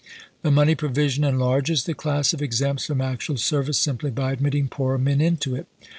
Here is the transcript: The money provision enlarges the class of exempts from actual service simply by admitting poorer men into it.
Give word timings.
The 0.41 0.49
money 0.49 0.73
provision 0.73 1.23
enlarges 1.23 1.83
the 1.83 1.93
class 1.93 2.33
of 2.33 2.41
exempts 2.41 2.87
from 2.87 3.01
actual 3.01 3.37
service 3.37 3.77
simply 3.77 4.09
by 4.09 4.31
admitting 4.31 4.67
poorer 4.67 4.97
men 4.97 5.21
into 5.21 5.53
it. 5.55 5.67